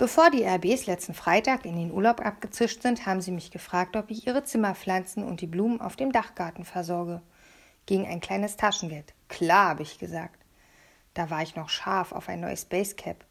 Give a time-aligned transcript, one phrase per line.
[0.00, 4.10] Bevor die RBs letzten Freitag in den Urlaub abgezischt sind, haben sie mich gefragt, ob
[4.10, 7.20] ich ihre Zimmerpflanzen und die Blumen auf dem Dachgarten versorge.
[7.84, 9.12] Gegen ein kleines Taschengeld.
[9.28, 10.40] Klar, habe ich gesagt.
[11.12, 13.26] Da war ich noch scharf auf ein neues Basecap.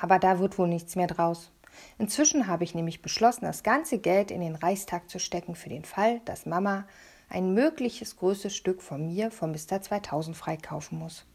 [0.00, 1.50] Aber da wird wohl nichts mehr draus.
[1.98, 5.84] Inzwischen habe ich nämlich beschlossen, das ganze Geld in den Reichstag zu stecken für den
[5.84, 6.86] Fall, dass Mama
[7.28, 9.82] ein mögliches größtes Stück von mir vom Mr.
[9.82, 11.26] 2000 freikaufen muss.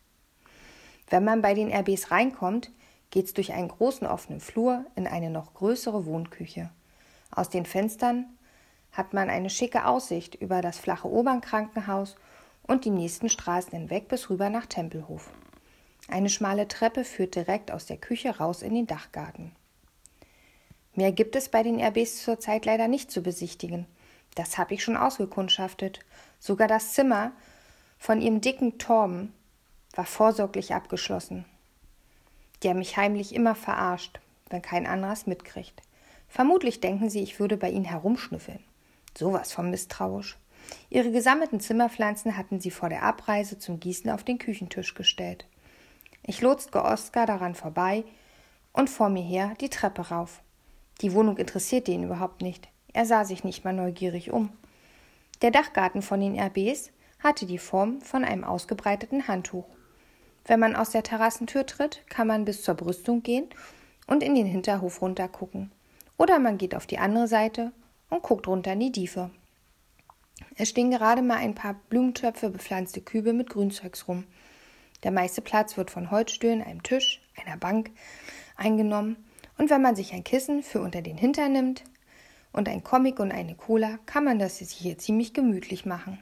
[1.09, 2.71] Wenn man bei den RBs reinkommt,
[3.11, 6.71] geht's durch einen großen offenen Flur in eine noch größere Wohnküche.
[7.29, 8.25] Aus den Fenstern
[8.91, 12.15] hat man eine schicke Aussicht über das flache Obernkrankenhaus
[12.63, 15.29] und die nächsten Straßen hinweg bis rüber nach Tempelhof.
[16.07, 19.55] Eine schmale Treppe führt direkt aus der Küche raus in den Dachgarten.
[20.93, 23.87] Mehr gibt es bei den RBs zurzeit leider nicht zu besichtigen.
[24.35, 25.99] Das habe ich schon ausgekundschaftet.
[26.39, 27.31] Sogar das Zimmer
[27.97, 29.33] von ihrem dicken Torben
[29.93, 31.45] war vorsorglich abgeschlossen.
[32.63, 35.81] Der mich heimlich immer verarscht, wenn kein anderes mitkriegt.
[36.27, 38.63] Vermutlich denken sie, ich würde bei ihnen herumschnüffeln.
[39.17, 40.37] Sowas von misstrauisch.
[40.89, 45.45] Ihre gesammelten Zimmerpflanzen hatten sie vor der Abreise zum Gießen auf den Küchentisch gestellt.
[46.23, 48.03] Ich lotste Oskar daran vorbei
[48.73, 50.41] und vor mir her die Treppe rauf.
[51.01, 52.69] Die Wohnung interessierte ihn überhaupt nicht.
[52.93, 54.49] Er sah sich nicht mal neugierig um.
[55.41, 59.65] Der Dachgarten von den RBs hatte die Form von einem ausgebreiteten Handtuch.
[60.45, 63.49] Wenn man aus der Terrassentür tritt, kann man bis zur Brüstung gehen
[64.07, 65.71] und in den Hinterhof runtergucken.
[66.17, 67.71] Oder man geht auf die andere Seite
[68.09, 69.31] und guckt runter in die Diefe.
[70.55, 74.25] Es stehen gerade mal ein paar Blumentöpfe bepflanzte Kübe mit Grünzeugs rum.
[75.03, 77.91] Der meiste Platz wird von Holzstühlen, einem Tisch, einer Bank
[78.55, 79.17] eingenommen.
[79.57, 81.83] Und wenn man sich ein Kissen für unter den Hintern nimmt
[82.51, 86.19] und ein Comic und eine Cola, kann man das hier ziemlich gemütlich machen.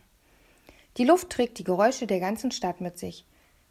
[0.97, 3.25] Die Luft trägt die Geräusche der ganzen Stadt mit sich.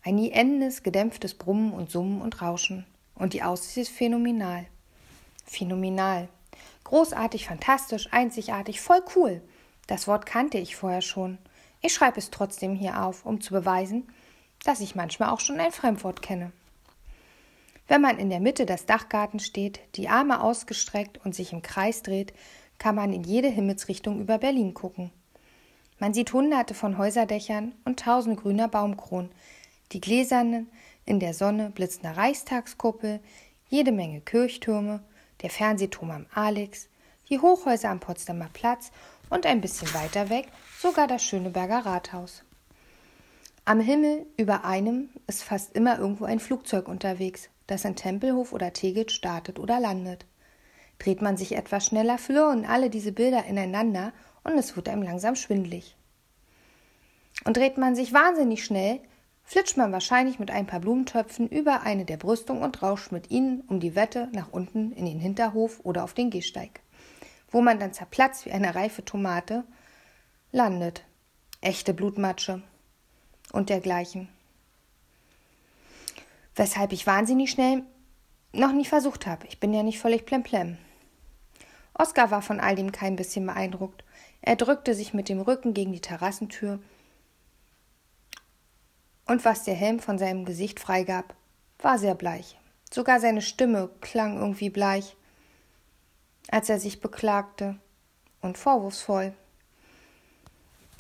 [0.09, 2.87] Ein nie endendes, gedämpftes Brummen und Summen und Rauschen.
[3.15, 4.65] Und die Aussicht ist phänomenal.
[5.45, 6.31] Phänomenal.
[6.85, 9.43] Großartig, fantastisch, einzigartig, voll cool.
[9.87, 11.37] Das Wort kannte ich vorher schon.
[11.83, 14.09] Ich schreibe es trotzdem hier auf, um zu beweisen,
[14.65, 16.53] dass ich manchmal auch schon ein Fremdwort kenne.
[17.87, 22.01] Wenn man in der Mitte des Dachgartens steht, die Arme ausgestreckt und sich im Kreis
[22.01, 22.33] dreht,
[22.79, 25.11] kann man in jede Himmelsrichtung über Berlin gucken.
[25.99, 29.31] Man sieht hunderte von Häuserdächern und tausend grüner Baumkronen,
[29.93, 30.71] die gläsernen,
[31.05, 33.21] in der Sonne blitzende Reichstagskuppel,
[33.69, 35.03] jede Menge Kirchtürme,
[35.43, 36.89] der Fernsehturm am Alex,
[37.29, 38.91] die Hochhäuser am Potsdamer Platz
[39.31, 40.49] und ein bisschen weiter weg
[40.81, 42.45] sogar das Schöneberger Rathaus.
[43.65, 48.73] Am Himmel über einem ist fast immer irgendwo ein Flugzeug unterwegs, das in Tempelhof oder
[48.73, 50.25] Tegel startet oder landet.
[50.99, 54.13] Dreht man sich etwas schneller, flirren alle diese Bilder ineinander
[54.43, 55.97] und es wird einem langsam schwindlig.
[57.45, 59.01] Und dreht man sich wahnsinnig schnell,
[59.49, 63.63] flitscht man wahrscheinlich mit ein paar Blumentöpfen über eine der Brüstungen und rauscht mit ihnen
[63.63, 66.81] um die Wette nach unten in den Hinterhof oder auf den Gehsteig,
[67.51, 69.65] wo man dann zerplatzt wie eine reife Tomate
[70.53, 71.03] landet.
[71.63, 72.63] Echte Blutmatsche
[73.51, 74.29] und dergleichen.
[76.55, 77.85] Weshalb ich wahnsinnig schnell
[78.53, 79.47] noch nie versucht habe.
[79.47, 80.77] Ich bin ja nicht völlig plemplem.
[81.95, 84.05] Oskar war von all dem kein bisschen beeindruckt.
[84.43, 86.81] Er drückte sich mit dem Rücken gegen die Terrassentür
[89.29, 91.35] und was der Helm von seinem Gesicht freigab,
[91.79, 92.59] war sehr bleich.
[92.91, 95.17] Sogar seine Stimme klang irgendwie bleich,
[96.51, 97.77] als er sich beklagte
[98.41, 99.35] und vorwurfsvoll.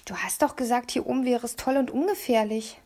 [0.04, 2.80] Du hast doch gesagt, hier oben wäre es toll und ungefährlich.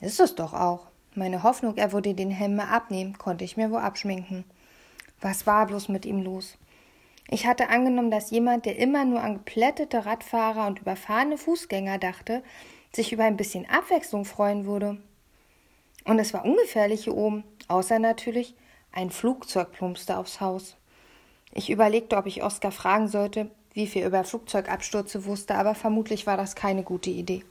[0.00, 0.88] Ist es doch auch.
[1.14, 4.44] Meine Hoffnung, er würde den Helm mal abnehmen, konnte ich mir wohl abschminken.
[5.20, 6.56] Was war bloß mit ihm los?
[7.28, 12.42] Ich hatte angenommen, dass jemand, der immer nur an geplättete Radfahrer und überfahrene Fußgänger dachte,
[12.92, 14.98] sich über ein bisschen Abwechslung freuen würde.
[16.04, 18.54] Und es war ungefährlich hier oben, außer natürlich
[18.92, 20.76] ein Flugzeug plumpste aufs Haus.
[21.52, 26.36] Ich überlegte, ob ich Oskar fragen sollte, wie viel über Flugzeugabstürze wusste, aber vermutlich war
[26.36, 27.44] das keine gute Idee.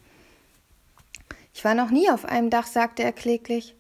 [1.54, 3.76] Ich war noch nie auf einem Dach, sagte er kläglich.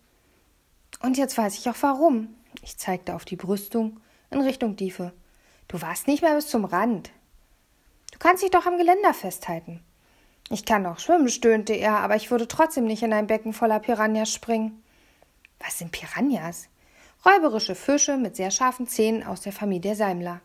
[1.02, 2.36] Und jetzt weiß ich auch warum.
[2.62, 4.00] Ich zeigte auf die Brüstung
[4.32, 5.14] in Richtung Diefe.
[5.68, 7.12] Du warst nicht mehr bis zum Rand.
[8.12, 9.82] Du kannst dich doch am Geländer festhalten.
[10.50, 13.80] Ich kann doch schwimmen, stöhnte er, aber ich würde trotzdem nicht in ein Becken voller
[13.80, 14.84] Piranhas springen.
[15.60, 16.70] Was sind Piranhas?
[17.26, 20.42] Räuberische Fische mit sehr scharfen Zähnen aus der Familie Seimler.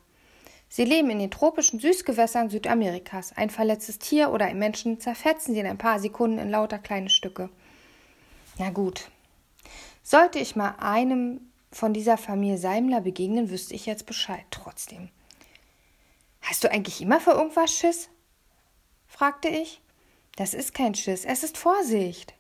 [0.68, 3.32] Sie leben in den tropischen Süßgewässern Südamerikas.
[3.36, 7.10] Ein verletztes Tier oder ein Menschen zerfetzen sie in ein paar Sekunden in lauter kleine
[7.10, 7.48] Stücke.
[8.58, 9.08] Na gut.
[10.02, 11.40] Sollte ich mal einem
[11.70, 15.08] von dieser Familie Seimler begegnen, wüsste ich jetzt Bescheid trotzdem.
[16.42, 18.10] Hast du eigentlich immer für irgendwas Schiss?
[19.06, 19.80] fragte ich.
[20.36, 22.34] Das ist kein Schiss, es ist Vorsicht.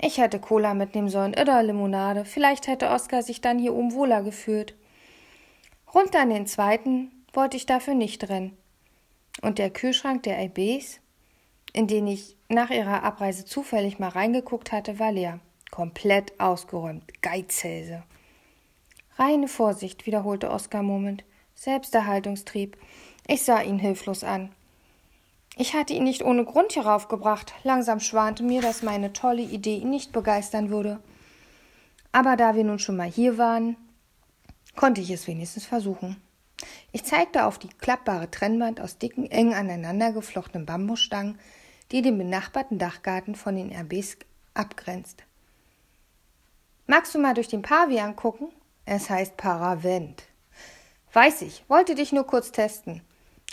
[0.00, 2.24] Ich hätte Cola mitnehmen sollen oder Limonade.
[2.24, 4.76] Vielleicht hätte Oskar sich dann hier oben wohler gefühlt.
[5.92, 8.56] Runter an den zweiten wollte ich dafür nicht rennen.
[9.42, 11.00] Und der Kühlschrank der LBs,
[11.72, 15.40] in den ich nach ihrer Abreise zufällig mal reingeguckt hatte, war leer.
[15.70, 17.04] Komplett ausgeräumt.
[17.20, 18.04] Geizhälse.
[19.16, 21.24] Reine Vorsicht, wiederholte Oskar murmelnd.
[21.54, 22.76] Selbsterhaltungstrieb.
[23.26, 24.54] Ich sah ihn hilflos an.
[25.60, 27.52] Ich hatte ihn nicht ohne Grund heraufgebracht.
[27.64, 31.00] Langsam schwante mir, dass meine tolle Idee ihn nicht begeistern würde.
[32.12, 33.76] Aber da wir nun schon mal hier waren,
[34.76, 36.22] konnte ich es wenigstens versuchen.
[36.92, 41.40] Ich zeigte auf die klappbare Trennwand aus dicken, eng aneinander geflochtenen Bambusstangen,
[41.90, 44.16] die den benachbarten Dachgarten von den RBs
[44.54, 45.24] abgrenzt.
[46.86, 48.52] Magst du mal durch den Pavian gucken?
[48.84, 50.22] Es heißt Paravent.
[51.12, 53.02] Weiß ich, wollte dich nur kurz testen.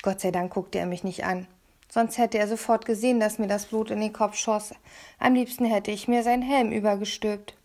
[0.04, 1.48] Gott sei Dank guckte er mich nicht an.
[1.90, 4.74] Sonst hätte er sofort gesehen, dass mir das Blut in den Kopf schoss.
[5.20, 7.56] Am liebsten hätte ich mir seinen Helm übergestülpt.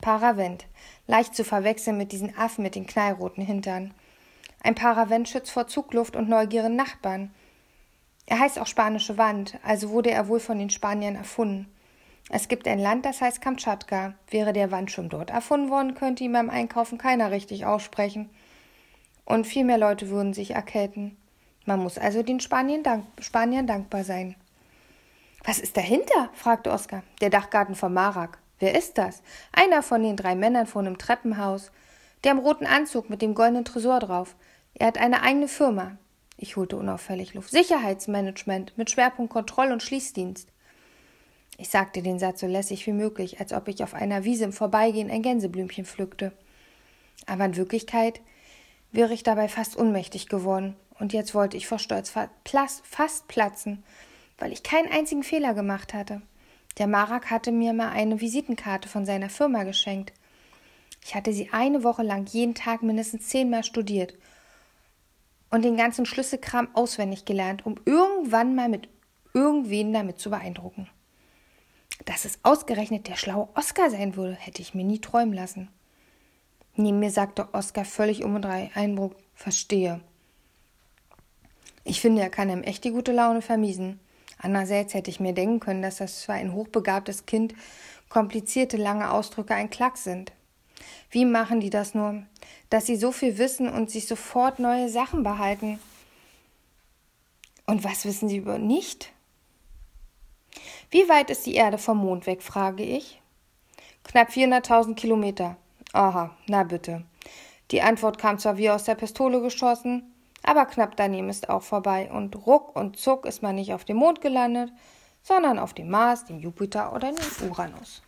[0.00, 0.66] Paravent.
[1.06, 3.94] Leicht zu verwechseln mit diesen Affen mit den knallroten Hintern.
[4.62, 7.30] Ein Paravent schützt vor Zugluft und neugierigen Nachbarn.
[8.26, 11.70] Er heißt auch spanische Wand, also wurde er wohl von den Spaniern erfunden.
[12.30, 14.14] Es gibt ein Land, das heißt Kamtschatka.
[14.30, 18.30] Wäre der Wandschirm dort erfunden worden, könnte ihm beim Einkaufen keiner richtig aussprechen.
[19.26, 21.16] Und viel mehr Leute würden sich erkälten.
[21.66, 24.36] Man muss also den Spaniern, dank Spaniern dankbar sein.
[25.44, 26.30] Was ist dahinter?
[26.34, 27.02] fragte Oskar.
[27.20, 28.38] Der Dachgarten von Marak.
[28.58, 29.22] Wer ist das?
[29.52, 31.70] Einer von den drei Männern vor einem Treppenhaus.
[32.22, 34.36] Der im roten Anzug mit dem goldenen Tresor drauf.
[34.74, 35.98] Er hat eine eigene Firma.
[36.36, 37.50] Ich holte unauffällig Luft.
[37.50, 40.48] Sicherheitsmanagement mit Schwerpunkt Kontroll- und Schließdienst.
[41.58, 44.52] Ich sagte den Satz so lässig wie möglich, als ob ich auf einer Wiese im
[44.52, 46.32] Vorbeigehen ein Gänseblümchen pflückte.
[47.26, 48.20] Aber in Wirklichkeit
[48.90, 53.82] wäre ich dabei fast ohnmächtig geworden und jetzt wollte ich vor Stolz fast platzen,
[54.38, 56.22] weil ich keinen einzigen Fehler gemacht hatte.
[56.78, 60.12] Der Marak hatte mir mal eine Visitenkarte von seiner Firma geschenkt.
[61.04, 64.14] Ich hatte sie eine Woche lang jeden Tag mindestens zehnmal studiert
[65.50, 68.88] und den ganzen Schlüsselkram auswendig gelernt, um irgendwann mal mit
[69.34, 70.88] irgendwen damit zu beeindrucken.
[72.06, 75.68] Dass es ausgerechnet der schlaue Oscar sein würde, hätte ich mir nie träumen lassen.
[76.74, 80.00] Neben mir sagte Oscar völlig um und drei Einbruch, verstehe.
[81.84, 84.00] Ich finde, er kann ihm echt die gute Laune vermiesen.
[84.38, 87.54] Andererseits hätte ich mir denken können, dass das für ein hochbegabtes Kind
[88.08, 90.32] komplizierte, lange Ausdrücke ein Klack sind.
[91.10, 92.22] Wie machen die das nur?
[92.70, 95.78] Dass sie so viel wissen und sich sofort neue Sachen behalten.
[97.66, 99.12] Und was wissen sie über nicht?
[100.90, 103.20] Wie weit ist die Erde vom Mond weg, frage ich.
[104.04, 105.56] Knapp 400.000 Kilometer.
[105.92, 107.04] Aha, na bitte.
[107.70, 110.13] Die Antwort kam zwar wie aus der Pistole geschossen,
[110.46, 113.96] aber knapp daneben ist auch vorbei und ruck und zuck ist man nicht auf dem
[113.96, 114.70] Mond gelandet,
[115.22, 118.02] sondern auf dem Mars, dem Jupiter oder dem Uranus.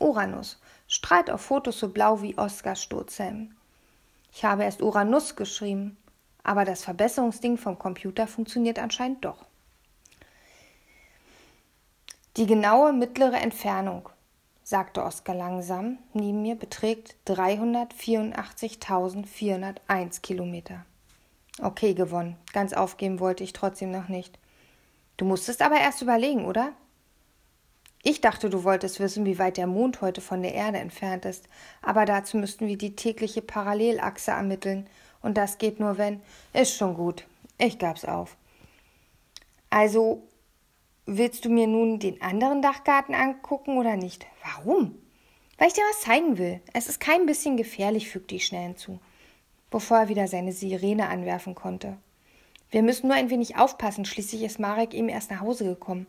[0.00, 3.54] Uranus strahlt auf Fotos so blau wie Oskar Sturzhelm.
[4.32, 5.96] Ich habe erst Uranus geschrieben,
[6.42, 9.44] aber das Verbesserungsding vom Computer funktioniert anscheinend doch.
[12.36, 14.08] Die genaue mittlere Entfernung,
[14.64, 20.84] sagte Oskar langsam, neben mir beträgt 384.401 Kilometer.
[21.60, 22.36] Okay, gewonnen.
[22.52, 24.38] Ganz aufgeben wollte ich trotzdem noch nicht.
[25.16, 26.72] Du musstest aber erst überlegen, oder?
[28.04, 31.48] Ich dachte, du wolltest wissen, wie weit der Mond heute von der Erde entfernt ist,
[31.82, 34.88] aber dazu müssten wir die tägliche Parallelachse ermitteln,
[35.20, 36.20] und das geht nur, wenn.
[36.52, 37.26] Ist schon gut.
[37.58, 38.36] Ich gab's auf.
[39.68, 40.22] Also,
[41.06, 44.26] willst du mir nun den anderen Dachgarten angucken oder nicht?
[44.44, 44.96] Warum?
[45.58, 46.60] Weil ich dir was zeigen will.
[46.72, 49.00] Es ist kein bisschen gefährlich, fügte ich schnell hinzu
[49.70, 51.96] bevor er wieder seine Sirene anwerfen konnte.
[52.70, 56.06] Wir müssen nur ein wenig aufpassen, schließlich ist Marek eben erst nach Hause gekommen.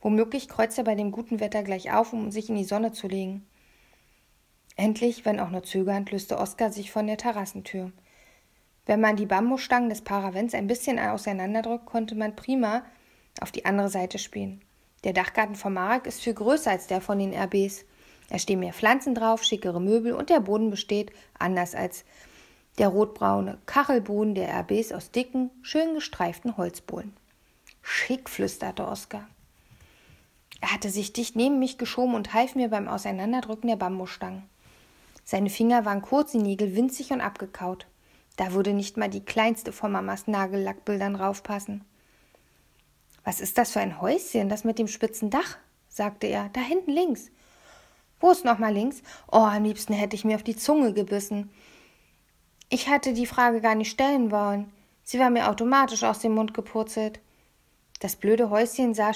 [0.00, 3.08] Womöglich kreuzt er bei dem guten Wetter gleich auf, um sich in die Sonne zu
[3.08, 3.46] legen.
[4.76, 7.92] Endlich, wenn auch nur zögernd, löste Oskar sich von der Terrassentür.
[8.86, 12.84] Wenn man die Bambusstangen des Paravents ein bisschen auseinanderdrückt, konnte man prima
[13.40, 14.62] auf die andere Seite spielen.
[15.04, 17.84] Der Dachgarten von Marek ist viel größer als der von den RBs.
[18.30, 22.04] Es stehen mehr Pflanzen drauf, schickere Möbel und der Boden besteht, anders als
[22.78, 27.12] der rotbraune Kachelboden der RBs aus dicken, schön gestreiften Holzbohlen.
[27.82, 29.28] Schick, flüsterte Oskar.
[30.60, 34.44] Er hatte sich dicht neben mich geschoben und half mir beim Auseinanderdrücken der Bambusstangen.
[35.24, 37.86] Seine Finger waren kurz, die Nägel winzig und abgekaut.
[38.36, 41.84] Da würde nicht mal die kleinste von Mamas Nagellackbildern raufpassen.
[43.24, 45.58] Was ist das für ein Häuschen, das mit dem spitzen Dach?
[45.88, 46.48] sagte er.
[46.52, 47.30] Da hinten links.
[48.20, 49.02] Wo ist noch mal links?
[49.30, 51.50] Oh, am liebsten hätte ich mir auf die Zunge gebissen.
[52.70, 54.72] Ich hatte die Frage gar nicht stellen wollen.
[55.02, 57.20] Sie war mir automatisch aus dem Mund gepurzelt.
[58.00, 59.12] Das blöde Häuschen sah,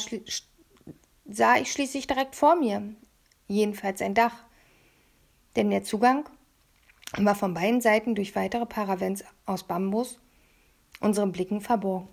[1.26, 2.82] sah ich schließlich direkt vor mir.
[3.48, 4.34] Jedenfalls ein Dach.
[5.54, 6.28] Denn der Zugang
[7.18, 10.18] war von beiden Seiten durch weitere Paravents aus Bambus
[11.00, 12.08] unseren Blicken verborgen.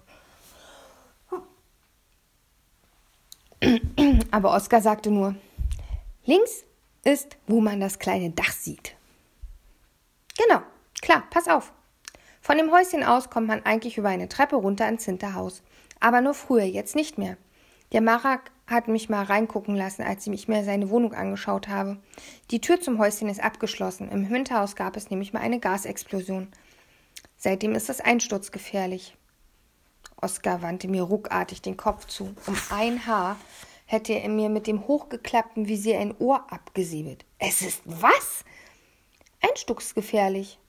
[4.32, 5.36] Aber Oskar sagte nur,
[6.26, 6.64] links
[7.04, 8.96] ist, wo man das kleine Dach sieht.
[10.38, 10.62] Genau,
[11.02, 11.74] klar, pass auf.
[12.42, 15.62] Von dem Häuschen aus kommt man eigentlich über eine Treppe runter ins Hinterhaus.
[16.00, 17.38] Aber nur früher, jetzt nicht mehr.
[17.92, 21.98] Der Marak hat mich mal reingucken lassen, als ich mir seine Wohnung angeschaut habe.
[22.52, 24.10] Die Tür zum Häuschen ist abgeschlossen.
[24.10, 26.50] Im Hinterhaus gab es nämlich mal eine Gasexplosion.
[27.36, 29.18] Seitdem ist es einsturzgefährlich.
[30.22, 32.36] Oskar wandte mir ruckartig den Kopf zu.
[32.46, 33.38] Um ein Haar
[33.86, 37.26] hätte er mir mit dem hochgeklappten Visier ein Ohr abgesäbelt.
[37.40, 38.44] Es ist was?
[39.42, 40.60] Einsturzgefährlich.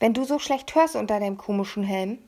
[0.00, 2.18] Wenn du so schlecht hörst unter deinem komischen Helm.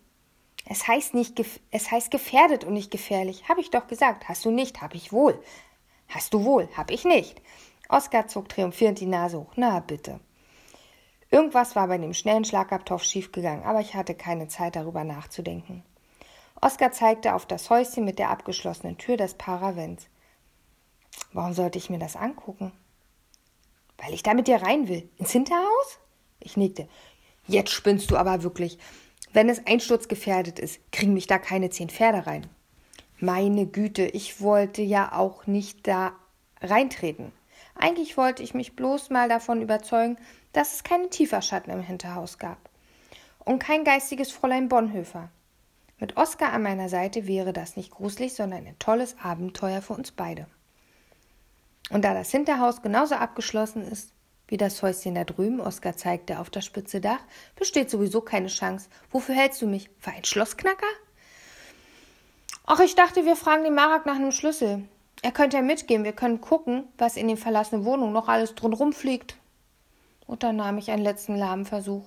[0.66, 3.48] Es heißt nicht, es heißt gefährdet und nicht gefährlich.
[3.48, 4.28] Habe ich doch gesagt.
[4.28, 5.42] Hast du nicht, habe ich wohl.
[6.08, 7.42] Hast du wohl, habe ich nicht.
[7.88, 9.52] Oskar zog triumphierend die Nase hoch.
[9.56, 10.20] Na bitte.
[11.30, 15.82] Irgendwas war bei dem schnellen Schlagabtopf schiefgegangen, aber ich hatte keine Zeit darüber nachzudenken.
[16.60, 20.06] Oskar zeigte auf das Häuschen mit der abgeschlossenen Tür des Paravents.
[21.32, 22.70] Warum sollte ich mir das angucken?
[23.96, 25.08] Weil ich da mit dir rein will.
[25.16, 25.98] Ins Hinterhaus?
[26.38, 26.88] Ich nickte.
[27.46, 28.78] Jetzt spinnst du aber wirklich.
[29.32, 32.46] Wenn es einsturzgefährdet ist, kriegen mich da keine zehn Pferde rein.
[33.18, 36.12] Meine Güte, ich wollte ja auch nicht da
[36.60, 37.32] reintreten.
[37.74, 40.16] Eigentlich wollte ich mich bloß mal davon überzeugen,
[40.52, 42.58] dass es keine Tieferschatten im Hinterhaus gab.
[43.44, 45.30] Und kein geistiges Fräulein Bonhoeffer.
[45.98, 50.12] Mit Oskar an meiner Seite wäre das nicht gruselig, sondern ein tolles Abenteuer für uns
[50.12, 50.46] beide.
[51.90, 54.12] Und da das Hinterhaus genauso abgeschlossen ist,
[54.52, 57.20] wie das Häuschen da drüben, Oskar zeigte auf das spitze Dach,
[57.56, 58.90] besteht sowieso keine Chance.
[59.10, 59.88] Wofür hältst du mich?
[59.98, 60.86] Für einen Schlossknacker?
[62.66, 64.86] Ach, ich dachte, wir fragen den Marak nach einem Schlüssel.
[65.22, 68.92] Er könnte ja mitgehen, wir können gucken, was in den verlassenen Wohnungen noch alles drumherum
[68.92, 69.38] fliegt.
[70.26, 72.04] Unternahm ich einen letzten lahmen Versuch.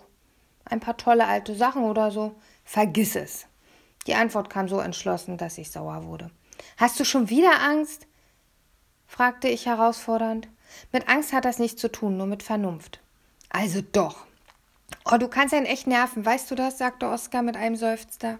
[0.65, 2.35] Ein paar tolle alte Sachen oder so.
[2.63, 3.47] Vergiss es.
[4.05, 6.29] Die Antwort kam so entschlossen, dass ich sauer wurde.
[6.77, 8.05] Hast du schon wieder Angst?
[9.07, 10.47] fragte ich herausfordernd.
[10.91, 12.99] Mit Angst hat das nichts zu tun, nur mit Vernunft.
[13.49, 14.25] Also doch.
[15.11, 16.77] Oh, du kannst einen echt nerven, weißt du das?
[16.77, 18.39] sagte Oskar mit einem Seufzer.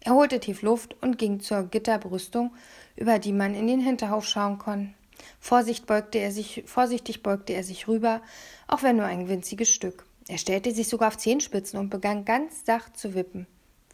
[0.00, 2.52] Er holte tief Luft und ging zur Gitterbrüstung,
[2.96, 4.94] über die man in den Hinterhof schauen konnte.
[5.40, 8.22] Vorsicht beugte er sich, vorsichtig beugte er sich rüber,
[8.66, 10.04] auch wenn nur ein winziges Stück.
[10.28, 13.46] Er stellte sich sogar auf Zehenspitzen und begann ganz sacht zu wippen,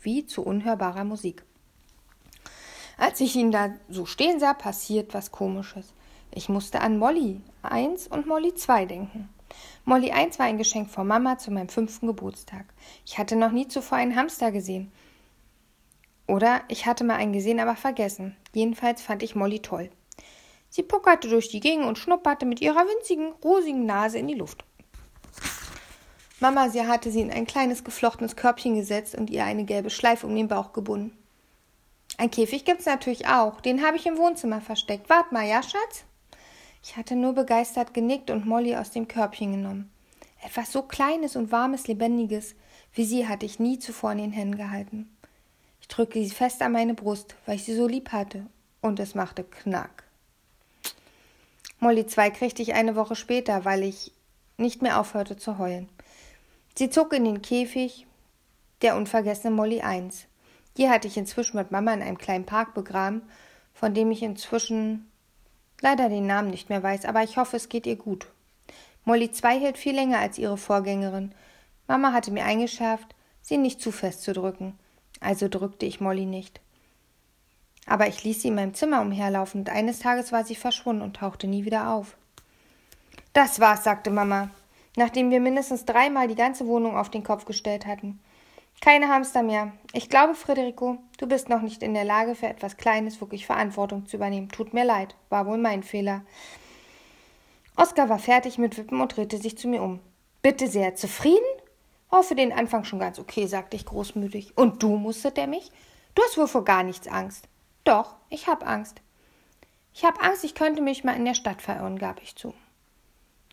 [0.02, 1.42] wie zu unhörbarer Musik.
[2.98, 5.93] Als ich ihn da so stehen sah, passiert was Komisches.
[6.36, 9.28] Ich musste an Molly 1 und Molly 2 denken.
[9.84, 12.64] Molly 1 war ein Geschenk von Mama zu meinem fünften Geburtstag.
[13.06, 14.90] Ich hatte noch nie zuvor einen Hamster gesehen.
[16.26, 18.34] Oder ich hatte mal einen gesehen, aber vergessen.
[18.52, 19.90] Jedenfalls fand ich Molly toll.
[20.70, 24.64] Sie puckerte durch die Gegend und schnupperte mit ihrer winzigen, rosigen Nase in die Luft.
[26.40, 30.26] Mama, sie hatte sie in ein kleines geflochtenes Körbchen gesetzt und ihr eine gelbe Schleife
[30.26, 31.16] um den Bauch gebunden.
[32.18, 33.60] Ein Käfig gibt's natürlich auch.
[33.60, 35.08] Den habe ich im Wohnzimmer versteckt.
[35.08, 36.04] Wart mal, ja, Schatz?
[36.86, 39.90] Ich hatte nur begeistert genickt und Molly aus dem Körbchen genommen.
[40.44, 42.54] Etwas so Kleines und Warmes, Lebendiges
[42.94, 45.10] wie sie hatte ich nie zuvor in den Händen gehalten.
[45.80, 48.46] Ich drückte sie fest an meine Brust, weil ich sie so lieb hatte,
[48.80, 50.04] und es machte Knack.
[51.80, 54.12] Molly 2 kriegte ich eine Woche später, weil ich
[54.56, 55.88] nicht mehr aufhörte zu heulen.
[56.76, 58.06] Sie zog in den Käfig
[58.82, 60.26] der unvergessene Molly 1.
[60.76, 63.22] Die hatte ich inzwischen mit Mama in einem kleinen Park begraben,
[63.72, 65.10] von dem ich inzwischen
[65.84, 68.26] leider den Namen nicht mehr weiß, aber ich hoffe, es geht ihr gut.
[69.04, 71.32] Molly 2 hielt viel länger als ihre Vorgängerin.
[71.86, 74.78] Mama hatte mir eingeschärft, sie nicht zu fest zu drücken.
[75.20, 76.60] Also drückte ich Molly nicht.
[77.86, 81.16] Aber ich ließ sie in meinem Zimmer umherlaufen und eines Tages war sie verschwunden und
[81.16, 82.16] tauchte nie wieder auf.
[83.34, 84.48] Das war's, sagte Mama,
[84.96, 88.20] nachdem wir mindestens dreimal die ganze Wohnung auf den Kopf gestellt hatten.
[88.80, 89.72] Keine Hamster mehr.
[89.92, 94.06] Ich glaube, Frederico, du bist noch nicht in der Lage, für etwas Kleines wirklich Verantwortung
[94.06, 94.48] zu übernehmen.
[94.48, 96.22] Tut mir leid, war wohl mein Fehler.
[97.76, 100.00] Oskar war fertig mit Wippen und drehte sich zu mir um.
[100.42, 101.38] Bitte sehr, zufrieden?
[102.10, 104.56] Oh, für den Anfang schon ganz okay, sagte ich großmütig.
[104.56, 105.72] Und du, musterte er mich?
[106.14, 107.48] Du hast wohl vor gar nichts Angst.
[107.82, 109.00] Doch, ich hab Angst.
[109.92, 112.54] Ich hab Angst, ich könnte mich mal in der Stadt verirren, gab ich zu.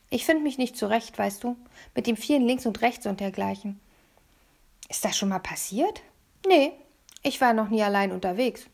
[0.09, 1.55] Ich finde mich nicht zurecht, weißt du,
[1.95, 3.79] mit dem vielen links und rechts und dergleichen.
[4.91, 6.01] Ist das schon mal passiert?
[6.45, 6.73] Nee,
[7.23, 8.65] ich war noch nie allein unterwegs.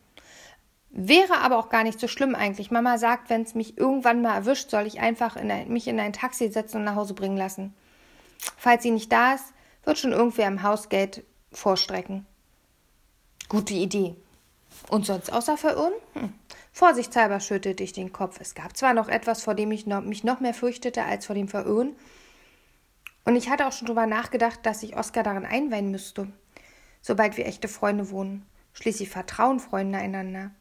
[0.90, 2.72] Wäre aber auch gar nicht so schlimm eigentlich.
[2.72, 6.00] Mama sagt, wenn es mich irgendwann mal erwischt, soll ich einfach in ein, mich in
[6.00, 7.76] ein Taxi setzen und nach Hause bringen lassen.
[8.58, 12.26] Falls sie nicht da ist, wird schon irgendwer im Haus Geld vorstrecken.
[13.48, 14.16] Gute Idee.
[14.90, 15.94] Und sonst außer verirren?
[16.14, 16.34] Hm.
[16.74, 18.40] Vorsichtshalber schüttelte ich den Kopf.
[18.42, 21.36] Es gab zwar noch etwas, vor dem ich noch, mich noch mehr fürchtete als vor
[21.36, 21.96] dem Verirren,
[23.28, 26.30] Und ich hatte auch schon drüber nachgedacht, dass ich Oskar darin einweihen müsste,
[27.02, 28.46] sobald wir echte Freunde wohnen.
[28.72, 30.52] Schließlich vertrauen Freunde einander.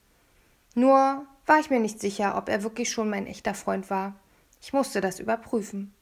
[0.75, 4.17] Nur war ich mir nicht sicher, ob er wirklich schon mein echter Freund war.
[4.61, 5.95] Ich musste das überprüfen.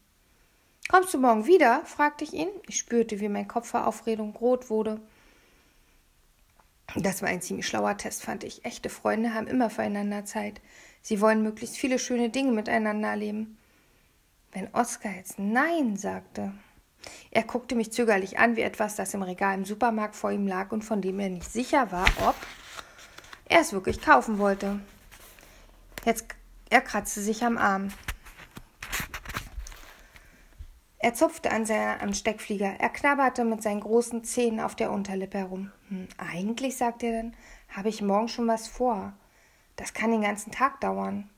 [0.89, 1.83] Kommst du morgen wieder?
[1.85, 2.49] fragte ich ihn.
[2.67, 5.03] Ich spürte, wie mein Kopf vor Aufregung rot wurde.
[6.97, 8.65] Das war ein ziemlich schlauer Test, fand ich.
[8.65, 10.63] Echte Freunde haben immer füreinander Zeit.
[11.03, 13.59] Sie wollen möglichst viele schöne Dinge miteinander erleben.
[14.55, 16.53] Wenn Oskar jetzt Nein sagte.
[17.33, 20.71] Er guckte mich zögerlich an wie etwas, das im Regal im Supermarkt vor ihm lag
[20.71, 22.37] und von dem er nicht sicher war, ob
[23.47, 24.81] er es wirklich kaufen wollte.
[26.05, 26.27] Jetzt
[26.71, 27.89] er kratzte sich am Arm.
[30.99, 32.77] Er zupfte an seinem Steckflieger.
[32.79, 35.73] Er knabberte mit seinen großen Zähnen auf der Unterlippe herum.
[35.89, 37.37] Hm, eigentlich, sagte er dann,
[37.69, 39.13] habe ich morgen schon was vor.
[39.77, 41.29] Das kann den ganzen Tag dauern.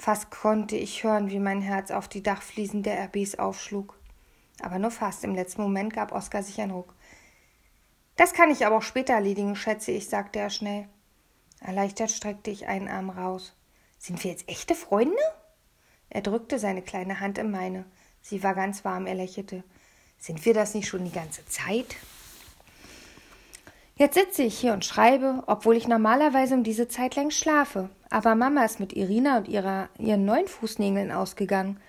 [0.00, 3.98] Fast konnte ich hören, wie mein Herz auf die Dachfliesen der RBs aufschlug.
[4.62, 5.24] Aber nur fast.
[5.24, 6.94] Im letzten Moment gab Oskar sich einen Ruck.
[8.14, 10.88] Das kann ich aber auch später erledigen, schätze ich, sagte er schnell.
[11.60, 13.56] Erleichtert streckte ich einen Arm raus.
[13.98, 15.18] Sind wir jetzt echte Freunde?
[16.10, 17.84] Er drückte seine kleine Hand in meine.
[18.22, 19.64] Sie war ganz warm, er lächelte.
[20.16, 21.96] Sind wir das nicht schon die ganze Zeit?
[23.98, 27.90] Jetzt sitze ich hier und schreibe, obwohl ich normalerweise um diese Zeit längst schlafe.
[28.10, 31.80] Aber Mama ist mit Irina und ihrer, ihren neuen Fußnägeln ausgegangen.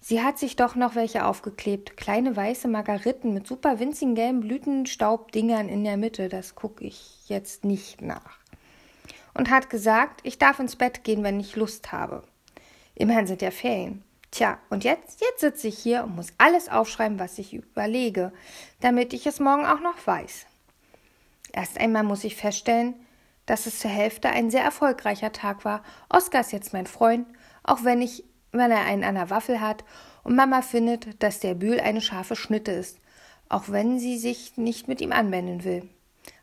[0.00, 1.96] Sie hat sich doch noch welche aufgeklebt.
[1.96, 6.28] Kleine weiße Margariten mit super winzigen gelben Blütenstaubdingern in der Mitte.
[6.28, 8.38] Das gucke ich jetzt nicht nach.
[9.32, 12.24] Und hat gesagt, ich darf ins Bett gehen, wenn ich Lust habe.
[12.96, 14.02] Immerhin sind ja Ferien.
[14.32, 18.32] Tja, und jetzt, jetzt sitze ich hier und muss alles aufschreiben, was ich überlege,
[18.80, 20.46] damit ich es morgen auch noch weiß.
[21.54, 22.94] Erst einmal muss ich feststellen,
[23.46, 25.84] dass es zur Hälfte ein sehr erfolgreicher Tag war.
[26.08, 27.28] Oskar ist jetzt mein Freund,
[27.62, 29.84] auch wenn ich, wenn er einen an der Waffel hat
[30.24, 32.98] und Mama findet, dass der Bühl eine scharfe Schnitte ist,
[33.48, 35.88] auch wenn sie sich nicht mit ihm anbinden will.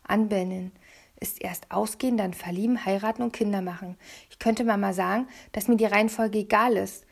[0.02, 0.72] Anbinden
[1.20, 3.98] ist erst ausgehen, dann verlieben, heiraten und Kinder machen.
[4.30, 7.04] Ich könnte Mama sagen, dass mir die Reihenfolge egal ist.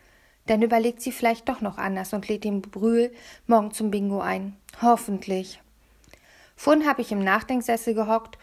[0.46, 3.12] Dann überlegt sie vielleicht doch noch anders und lädt den Brühl
[3.46, 4.56] morgen zum Bingo ein.
[4.80, 5.60] Hoffentlich.
[6.62, 8.36] Vorhin habe ich im Nachdenksessel gehockt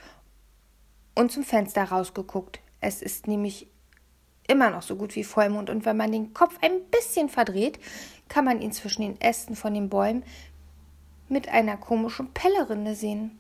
[1.13, 2.59] und zum Fenster rausgeguckt.
[2.81, 3.67] Es ist nämlich
[4.47, 7.77] immer noch so gut wie Vollmond und wenn man den Kopf ein bisschen verdreht,
[8.27, 10.23] kann man ihn zwischen den Ästen von den Bäumen
[11.29, 13.39] mit einer komischen Pellerinde sehen.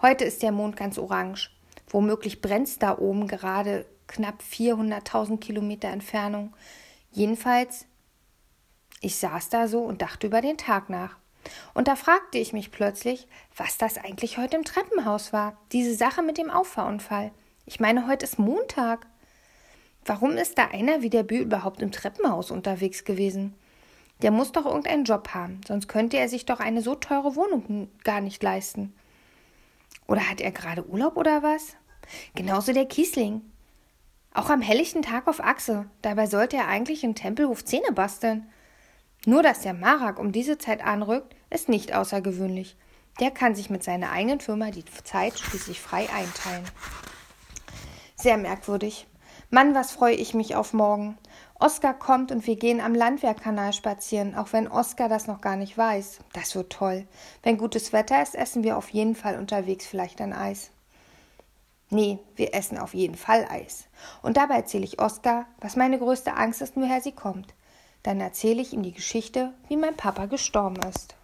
[0.00, 1.50] Heute ist der Mond ganz orange.
[1.88, 6.56] Womöglich brennt es da oben gerade knapp 400.000 Kilometer Entfernung.
[7.10, 7.84] Jedenfalls,
[9.02, 11.18] ich saß da so und dachte über den Tag nach.
[11.74, 13.26] Und da fragte ich mich plötzlich,
[13.56, 15.56] was das eigentlich heute im Treppenhaus war.
[15.72, 17.32] Diese Sache mit dem Auffahrunfall.
[17.66, 19.06] Ich meine, heute ist Montag.
[20.04, 23.54] Warum ist da einer wie der Bü überhaupt im Treppenhaus unterwegs gewesen?
[24.22, 27.90] Der muss doch irgendeinen Job haben, sonst könnte er sich doch eine so teure Wohnung
[28.04, 28.94] gar nicht leisten.
[30.06, 31.76] Oder hat er gerade Urlaub oder was?
[32.34, 33.42] Genauso der Kiesling.
[34.32, 35.86] Auch am helllichten Tag auf Achse.
[36.02, 38.48] Dabei sollte er eigentlich im Tempelhof Zähne basteln.
[39.26, 42.76] Nur dass der Marak um diese Zeit anrückt, ist nicht außergewöhnlich.
[43.20, 46.64] Der kann sich mit seiner eigenen Firma die Zeit schließlich frei einteilen.
[48.16, 49.06] Sehr merkwürdig.
[49.50, 51.16] Mann, was freue ich mich auf morgen.
[51.60, 55.78] Oskar kommt und wir gehen am Landwehrkanal spazieren, auch wenn Oskar das noch gar nicht
[55.78, 56.18] weiß.
[56.32, 57.06] Das wird toll.
[57.42, 60.70] Wenn gutes Wetter ist, essen wir auf jeden Fall unterwegs vielleicht ein Eis.
[61.90, 63.84] Nee, wir essen auf jeden Fall Eis.
[64.22, 67.54] Und dabei erzähle ich Oskar, was meine größte Angst ist, woher sie kommt.
[68.04, 71.16] Dann erzähle ich ihm die Geschichte, wie mein Papa gestorben ist.